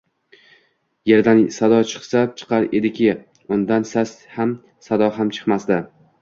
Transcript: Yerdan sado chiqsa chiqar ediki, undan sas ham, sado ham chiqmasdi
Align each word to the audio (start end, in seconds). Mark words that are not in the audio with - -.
Yerdan 1.09 1.41
sado 1.57 1.81
chiqsa 1.91 2.23
chiqar 2.39 2.65
ediki, 2.79 3.11
undan 3.57 3.87
sas 3.91 4.15
ham, 4.39 4.55
sado 4.89 5.11
ham 5.21 5.33
chiqmasdi 5.39 5.81